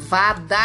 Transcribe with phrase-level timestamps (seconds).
[0.00, 0.56] malvada!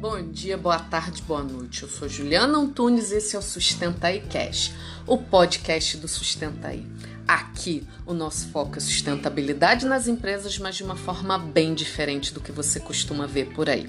[0.00, 1.82] Bom dia, boa tarde, boa noite.
[1.82, 4.72] Eu sou Juliana Antunes e esse é o Sustenta aí Cash,
[5.06, 6.86] o podcast do Sustenta aí.
[7.26, 12.40] Aqui, o nosso foco é sustentabilidade nas empresas, mas de uma forma bem diferente do
[12.40, 13.88] que você costuma ver por aí.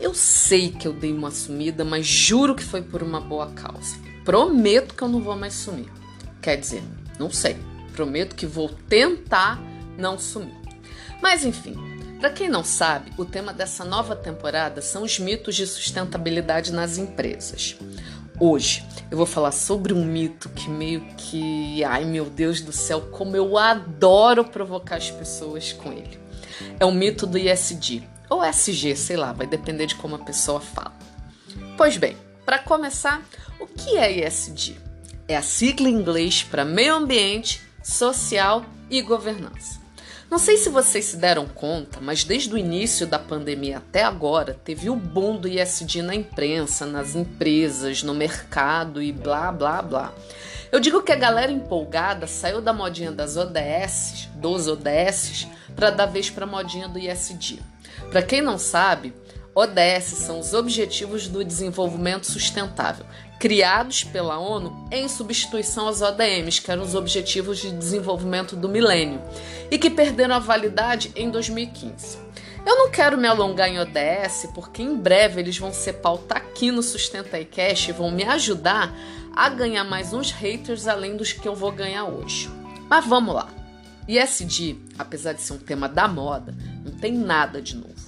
[0.00, 3.96] Eu sei que eu dei uma sumida, mas juro que foi por uma boa causa.
[4.24, 5.90] Prometo que eu não vou mais sumir.
[6.40, 6.82] Quer dizer,
[7.18, 7.56] não sei.
[7.92, 9.60] Prometo que vou tentar
[9.98, 10.56] não sumir.
[11.20, 11.76] Mas enfim,
[12.22, 16.96] para quem não sabe, o tema dessa nova temporada são os mitos de sustentabilidade nas
[16.96, 17.76] empresas.
[18.38, 23.00] Hoje eu vou falar sobre um mito que meio que, ai meu Deus do céu,
[23.10, 26.16] como eu adoro provocar as pessoas com ele.
[26.78, 30.60] É o mito do ISD, ou SG, sei lá, vai depender de como a pessoa
[30.60, 30.94] fala.
[31.76, 33.20] Pois bem, para começar,
[33.58, 34.76] o que é ISD?
[35.26, 39.81] É a sigla em inglês para meio ambiente, social e governança.
[40.32, 44.58] Não sei se vocês se deram conta, mas desde o início da pandemia até agora
[44.64, 50.14] teve o boom do ISD na imprensa, nas empresas, no mercado e blá blá blá.
[50.72, 56.06] Eu digo que a galera empolgada saiu da modinha das ODS, dos ODS, para dar
[56.06, 57.60] vez para a modinha do ISD.
[58.10, 59.12] Para quem não sabe,
[59.54, 63.04] ODS são os Objetivos do Desenvolvimento Sustentável,
[63.42, 69.20] criados pela ONU em substituição aos ODMs, que eram os Objetivos de Desenvolvimento do Milênio,
[69.68, 72.18] e que perderam a validade em 2015.
[72.64, 76.70] Eu não quero me alongar em ODS, porque em breve eles vão ser pauta aqui
[76.70, 78.96] no Sustenta e Cash e vão me ajudar
[79.34, 82.48] a ganhar mais uns haters além dos que eu vou ganhar hoje.
[82.88, 83.48] Mas vamos lá.
[84.06, 86.54] ISD, apesar de ser um tema da moda,
[86.84, 88.01] não tem nada de novo.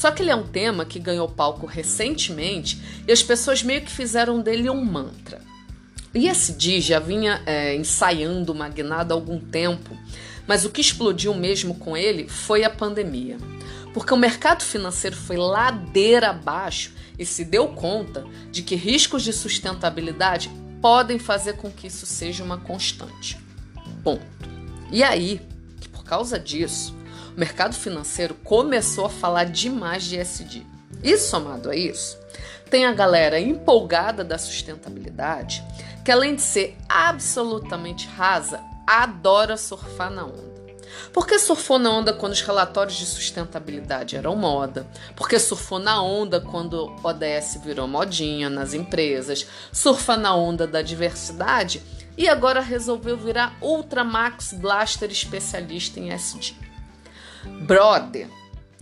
[0.00, 3.90] Só que ele é um tema que ganhou palco recentemente e as pessoas meio que
[3.90, 5.42] fizeram dele um mantra.
[6.14, 9.94] E esse dia já vinha é, ensaiando o Magnado há algum tempo,
[10.46, 13.36] mas o que explodiu mesmo com ele foi a pandemia.
[13.92, 19.34] Porque o mercado financeiro foi ladeira abaixo e se deu conta de que riscos de
[19.34, 20.50] sustentabilidade
[20.80, 23.38] podem fazer com que isso seja uma constante.
[24.02, 24.24] Ponto.
[24.90, 25.42] E aí,
[25.92, 26.98] por causa disso,
[27.36, 30.62] o mercado financeiro começou a falar demais de SD.
[31.02, 32.18] E somado a isso,
[32.70, 35.64] tem a galera empolgada da sustentabilidade,
[36.04, 40.50] que além de ser absolutamente rasa, adora surfar na onda.
[41.12, 44.86] Porque surfou na onda quando os relatórios de sustentabilidade eram moda?
[45.16, 49.46] Porque surfou na onda quando ODS virou modinha nas empresas?
[49.72, 51.82] Surfa na onda da diversidade?
[52.16, 56.69] E agora resolveu virar Ultra Max Blaster especialista em SD.
[57.44, 58.28] Brother,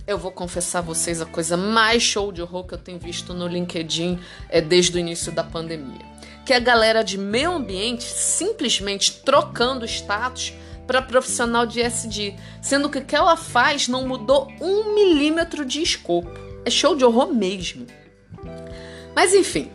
[0.08, 3.34] eu vou confessar a vocês a coisa mais show de horror que eu tenho visto
[3.34, 6.00] no LinkedIn é desde o início da pandemia.
[6.46, 10.54] Que é a galera de meio ambiente simplesmente trocando status
[10.86, 15.82] para profissional de SD, sendo que o que ela faz não mudou um milímetro de
[15.82, 16.30] escopo.
[16.64, 17.86] É show de horror mesmo.
[19.14, 19.70] Mas enfim,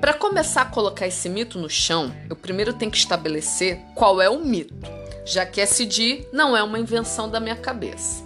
[0.00, 4.28] para começar a colocar esse mito no chão, eu primeiro tenho que estabelecer qual é
[4.28, 4.74] o mito,
[5.24, 8.25] já que SD não é uma invenção da minha cabeça.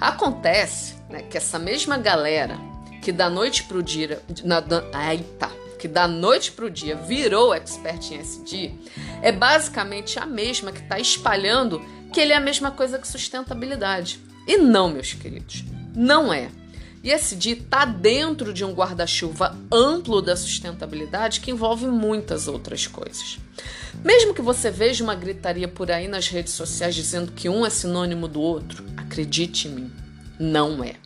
[0.00, 2.58] Acontece né, que essa mesma galera
[3.02, 4.22] que da noite pro dia.
[4.44, 4.62] Na,
[5.10, 8.74] eita, que da noite pro dia virou expert em SD
[9.22, 11.80] é basicamente a mesma que está espalhando
[12.12, 14.20] que ele é a mesma coisa que sustentabilidade.
[14.46, 16.50] E não, meus queridos, não é.
[17.02, 23.38] E SD está dentro de um guarda-chuva amplo da sustentabilidade que envolve muitas outras coisas.
[24.04, 27.70] Mesmo que você veja uma gritaria por aí nas redes sociais dizendo que um é
[27.70, 29.92] sinônimo do outro, acredite em mim,
[30.38, 30.96] não é.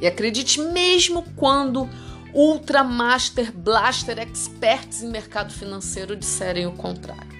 [0.00, 1.88] E acredite mesmo quando
[2.32, 7.30] Ultra Master Blaster experts em mercado financeiro disserem o contrário.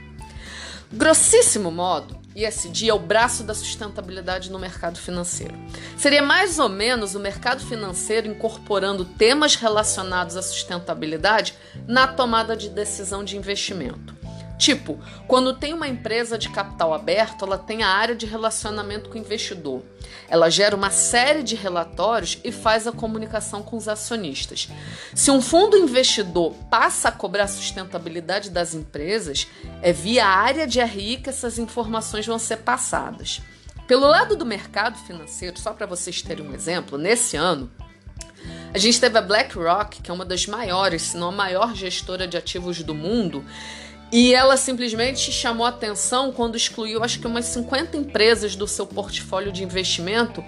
[0.92, 5.54] Grossíssimo modo, ISD é o braço da sustentabilidade no mercado financeiro.
[5.96, 11.54] Seria mais ou menos o mercado financeiro incorporando temas relacionados à sustentabilidade
[11.86, 14.21] na tomada de decisão de investimento.
[14.62, 14.96] Tipo,
[15.26, 19.20] quando tem uma empresa de capital aberto, ela tem a área de relacionamento com o
[19.20, 19.82] investidor.
[20.28, 24.68] Ela gera uma série de relatórios e faz a comunicação com os acionistas.
[25.16, 29.48] Se um fundo investidor passa a cobrar a sustentabilidade das empresas,
[29.82, 33.42] é via área de RI que essas informações vão ser passadas.
[33.88, 37.68] Pelo lado do mercado financeiro, só para vocês terem um exemplo, nesse ano,
[38.72, 42.28] a gente teve a BlackRock, que é uma das maiores, se não a maior gestora
[42.28, 43.44] de ativos do mundo,
[44.12, 49.50] e ela simplesmente chamou atenção quando excluiu acho que umas 50 empresas do seu portfólio
[49.50, 50.44] de investimento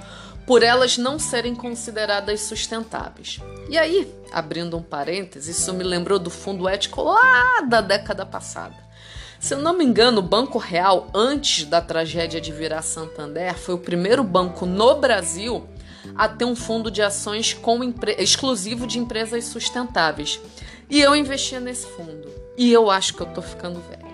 [0.46, 3.40] por elas não serem consideradas sustentáveis.
[3.70, 8.76] E aí, abrindo um parênteses, isso me lembrou do fundo ético lá da década passada.
[9.40, 13.74] Se eu não me engano, o Banco Real, antes da tragédia de virar Santander, foi
[13.74, 15.66] o primeiro banco no Brasil
[16.14, 17.80] a ter um fundo de ações com
[18.18, 20.38] exclusivo de empresas sustentáveis.
[20.88, 22.28] E eu investia nesse fundo.
[22.56, 24.04] E eu acho que eu tô ficando velho.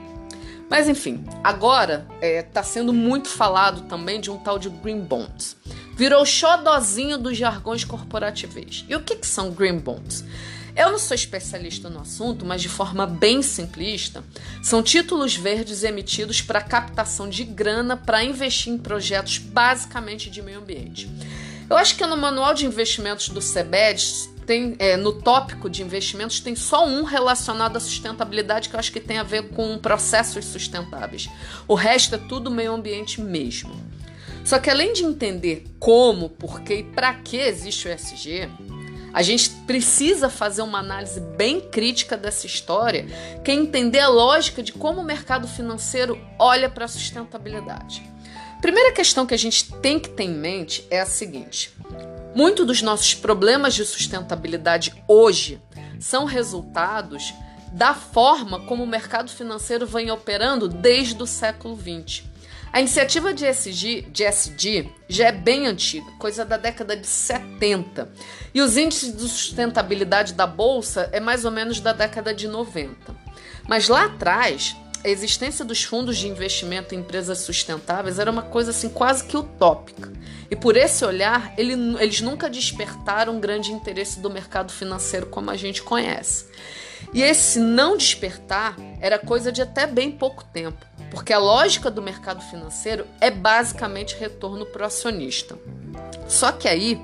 [0.69, 5.57] Mas enfim, agora é, tá sendo muito falado também de um tal de Green Bonds.
[5.97, 8.85] Virou xodozinho dos jargões corporativos.
[8.89, 10.25] E o que, que são Green Bonds?
[10.77, 14.23] Eu não sou especialista no assunto, mas de forma bem simplista,
[14.63, 20.61] são títulos verdes emitidos para captação de grana para investir em projetos basicamente de meio
[20.61, 21.11] ambiente.
[21.69, 26.41] Eu acho que no manual de investimentos do SEBED tem é, no tópico de investimentos
[26.41, 30.45] tem só um relacionado à sustentabilidade que eu acho que tem a ver com processos
[30.45, 31.31] sustentáveis.
[31.69, 33.73] O resto é tudo meio ambiente mesmo.
[34.45, 38.49] Só que além de entender como, por que e para que existe o ESG,
[39.15, 43.07] a gente precisa fazer uma análise bem crítica dessa história,
[43.45, 48.03] que é entender a lógica de como o mercado financeiro olha para a sustentabilidade.
[48.61, 51.73] Primeira questão que a gente tem que ter em mente é a seguinte:
[52.35, 55.61] Muitos dos nossos problemas de sustentabilidade hoje
[55.99, 57.35] são resultados
[57.73, 62.25] da forma como o mercado financeiro vem operando desde o século XX.
[62.73, 68.09] A iniciativa de ESG, de já é bem antiga, coisa da década de 70.
[68.55, 72.95] E os índices de sustentabilidade da bolsa é mais ou menos da década de 90.
[73.69, 78.71] Mas lá atrás, a existência dos fundos de investimento em empresas sustentáveis era uma coisa
[78.71, 80.13] assim quase que utópica.
[80.51, 85.57] E por esse olhar, ele, eles nunca despertaram grande interesse do mercado financeiro como a
[85.57, 86.47] gente conhece.
[87.15, 92.03] E esse não despertar era coisa de até bem pouco tempo, porque a lógica do
[92.03, 95.57] mercado financeiro é basicamente retorno para o acionista.
[96.29, 97.01] Só que aí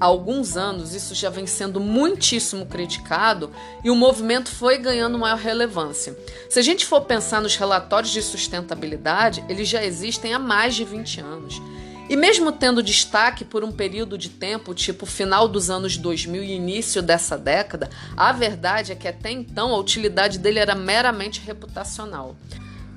[0.00, 3.50] há alguns anos isso já vem sendo muitíssimo criticado
[3.82, 6.16] e o movimento foi ganhando maior relevância.
[6.48, 10.84] Se a gente for pensar nos relatórios de sustentabilidade, eles já existem há mais de
[10.84, 11.62] 20 anos.
[12.08, 16.52] E mesmo tendo destaque por um período de tempo, tipo final dos anos 2000 e
[16.52, 22.36] início dessa década, a verdade é que até então a utilidade dele era meramente reputacional.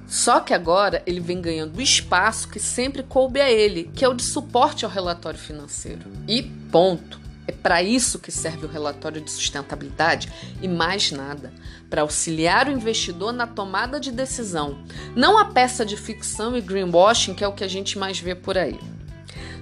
[0.06, 4.08] Só que agora ele vem ganhando o espaço que sempre coube a ele, que é
[4.08, 6.02] o de suporte ao relatório financeiro.
[6.28, 7.20] E ponto.
[7.48, 11.52] É para isso que serve o relatório de sustentabilidade e mais nada,
[11.90, 14.84] para auxiliar o investidor na tomada de decisão,
[15.16, 18.36] não a peça de ficção e greenwashing que é o que a gente mais vê
[18.36, 18.80] por aí.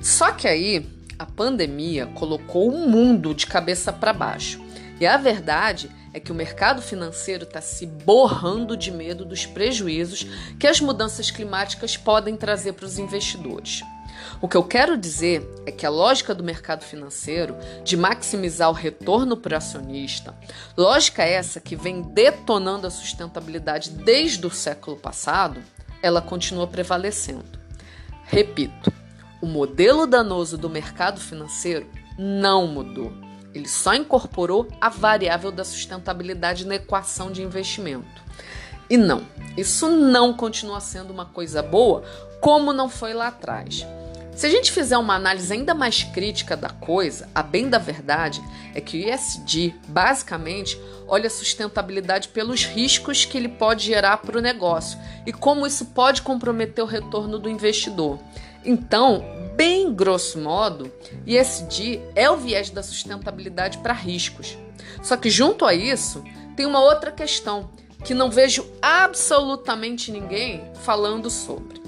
[0.02, 0.86] Só que aí
[1.18, 4.62] a pandemia colocou o mundo de cabeça para baixo.
[5.00, 10.26] E a verdade é que o mercado financeiro está se borrando de medo dos prejuízos
[10.60, 13.84] que as mudanças climáticas podem trazer para os investidores.
[14.42, 18.74] O que eu quero dizer é que a lógica do mercado financeiro de maximizar o
[18.74, 20.36] retorno para o acionista,
[20.76, 25.62] lógica essa que vem detonando a sustentabilidade desde o século passado,
[26.02, 27.46] ela continua prevalecendo.
[28.26, 28.92] Repito,
[29.42, 31.88] o modelo danoso do mercado financeiro
[32.18, 33.12] não mudou.
[33.54, 38.22] Ele só incorporou a variável da sustentabilidade na equação de investimento.
[38.89, 39.24] E não,
[39.57, 42.04] isso não continua sendo uma coisa boa
[42.39, 43.86] como não foi lá atrás.
[44.38, 48.39] Se a gente fizer uma análise ainda mais crítica da coisa, a bem da verdade
[48.75, 54.38] é que o ESG basicamente olha a sustentabilidade pelos riscos que ele pode gerar para
[54.38, 58.19] o negócio e como isso pode comprometer o retorno do investidor.
[58.69, 59.24] Então,
[59.56, 60.91] bem grosso modo,
[61.25, 64.58] ESG é o viés da sustentabilidade para riscos.
[65.01, 66.22] Só que junto a isso,
[66.53, 67.70] tem uma outra questão
[68.03, 71.82] que não vejo absolutamente ninguém falando sobre.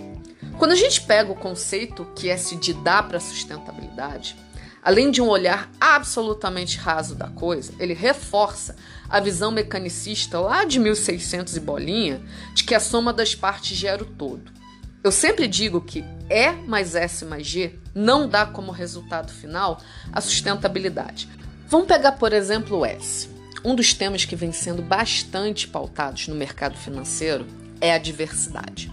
[0.57, 4.37] Quando a gente pega o conceito que ESG dá para sustentabilidade,
[4.81, 8.77] além de um olhar absolutamente raso da coisa, ele reforça
[9.09, 12.21] a visão mecanicista lá de 1600 e bolinha
[12.53, 14.58] de que a soma das partes gera o todo.
[15.01, 20.19] Eu sempre digo que E mais S mais G não dá como resultado final a
[20.19, 21.29] sustentabilidade.
[21.67, 23.29] Vamos pegar, por exemplo, o S.
[23.63, 27.45] Um dos temas que vem sendo bastante pautados no mercado financeiro
[27.79, 28.91] é a diversidade.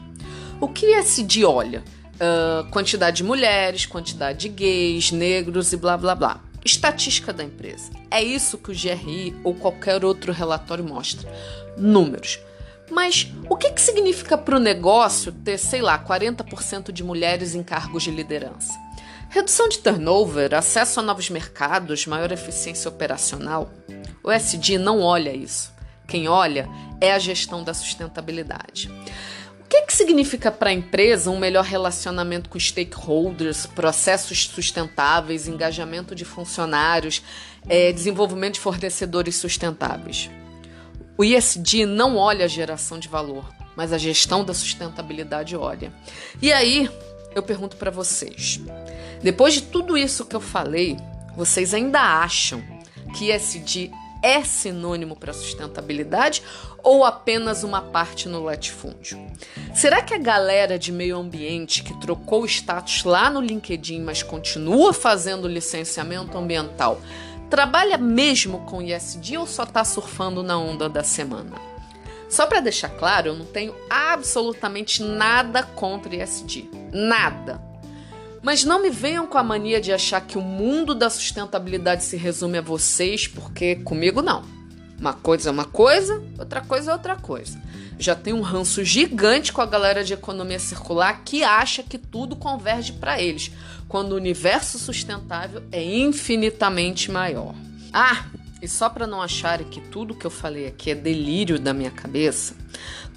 [0.60, 1.82] O que SD olha?
[2.14, 6.40] Uh, quantidade de mulheres, quantidade de gays, negros e blá blá blá.
[6.64, 7.90] Estatística da empresa.
[8.10, 11.30] É isso que o GRI ou qualquer outro relatório mostra.
[11.76, 12.38] Números.
[12.90, 17.62] Mas o que, que significa para o negócio ter, sei lá, 40% de mulheres em
[17.62, 18.72] cargos de liderança?
[19.28, 23.70] Redução de turnover, acesso a novos mercados, maior eficiência operacional?
[24.22, 25.74] O SD não olha isso.
[26.06, 26.68] Quem olha
[27.00, 28.90] é a gestão da sustentabilidade.
[29.60, 36.14] O que, que significa para a empresa um melhor relacionamento com stakeholders, processos sustentáveis, engajamento
[36.14, 37.20] de funcionários,
[37.68, 40.30] é, desenvolvimento de fornecedores sustentáveis?
[41.18, 45.92] O ISD não olha a geração de valor, mas a gestão da sustentabilidade olha.
[46.42, 46.90] E aí,
[47.34, 48.60] eu pergunto para vocês:
[49.22, 50.96] Depois de tudo isso que eu falei,
[51.36, 52.62] vocês ainda acham
[53.16, 53.90] que SD
[54.22, 56.42] é sinônimo para sustentabilidade
[56.82, 59.18] ou apenas uma parte no latifúndio?
[59.74, 64.22] Será que a galera de meio ambiente que trocou o status lá no LinkedIn, mas
[64.22, 67.00] continua fazendo licenciamento ambiental,
[67.50, 71.52] trabalha mesmo com ISD ou só está surfando na onda da semana?
[72.28, 76.68] Só para deixar claro, eu não tenho absolutamente nada contra ISD.
[76.92, 77.60] Nada.
[78.42, 82.16] Mas não me venham com a mania de achar que o mundo da sustentabilidade se
[82.16, 84.42] resume a vocês, porque comigo não.
[84.98, 87.60] Uma coisa é uma coisa, outra coisa é outra coisa.
[87.98, 92.36] Já tem um ranço gigante com a galera de economia circular que acha que tudo
[92.36, 93.50] converge para eles,
[93.88, 97.54] quando o universo sustentável é infinitamente maior.
[97.92, 98.26] Ah,
[98.60, 101.90] e só para não acharem que tudo que eu falei aqui é delírio da minha
[101.90, 102.54] cabeça,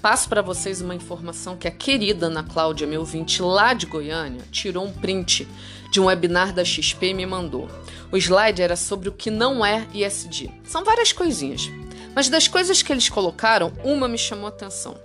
[0.00, 4.42] passo para vocês uma informação que a querida Ana Cláudia, meu ouvinte lá de Goiânia,
[4.50, 5.48] tirou um print
[5.90, 7.68] de um webinar da XP e me mandou.
[8.12, 10.50] O slide era sobre o que não é ISD.
[10.64, 11.70] São várias coisinhas,
[12.14, 14.96] mas das coisas que eles colocaram, uma me chamou atenção.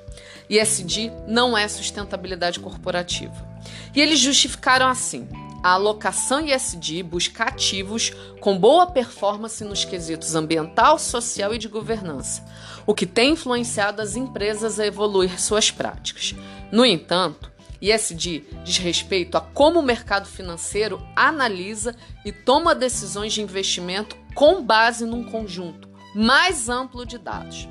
[0.50, 3.36] ISD não é sustentabilidade corporativa.
[3.96, 5.28] E eles justificaram assim:
[5.64, 12.46] a alocação ISD busca ativos com boa performance nos quesitos ambiental, social e de governança,
[12.86, 16.36] o que tem influenciado as empresas a evoluir suas práticas.
[16.72, 23.42] No entanto, ISD diz respeito a como o mercado financeiro analisa e toma decisões de
[23.42, 25.85] investimento com base num conjunto
[26.15, 27.67] mais amplo de dados.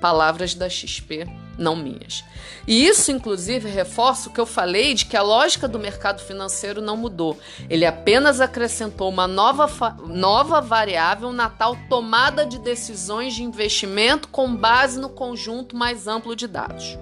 [0.00, 1.26] Palavras da XP
[1.58, 2.24] não minhas.
[2.66, 6.80] E isso, inclusive, reforça o que eu falei de que a lógica do mercado financeiro
[6.80, 7.36] não mudou.
[7.68, 9.66] Ele apenas acrescentou uma nova,
[10.06, 16.36] nova variável na tal tomada de decisões de investimento com base no conjunto mais amplo
[16.36, 16.96] de dados.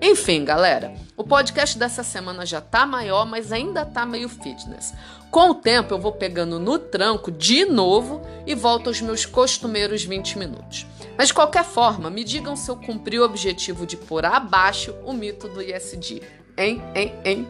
[0.00, 4.92] Enfim, galera, o podcast dessa semana já tá maior, mas ainda tá meio fitness.
[5.30, 10.04] Com o tempo eu vou pegando no tranco de novo e volto aos meus costumeiros
[10.04, 10.86] 20 minutos.
[11.16, 15.12] Mas de qualquer forma, me digam se eu cumpri o objetivo de pôr abaixo o
[15.12, 16.22] mito do ISD.
[16.58, 17.48] Hein, hein, hein?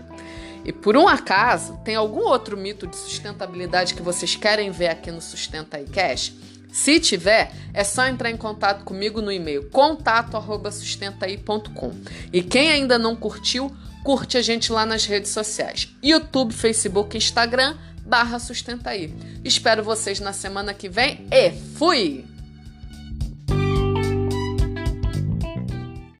[0.64, 5.10] E por um acaso, tem algum outro mito de sustentabilidade que vocês querem ver aqui
[5.10, 6.32] no Sustenta aí Cash?
[6.76, 11.92] Se tiver, é só entrar em contato comigo no e-mail contato@sustentaí.com.
[12.30, 17.78] E quem ainda não curtiu, curte a gente lá nas redes sociais: YouTube, Facebook, Instagram,
[18.04, 19.14] barra Sustentaí.
[19.42, 22.35] Espero vocês na semana que vem e fui!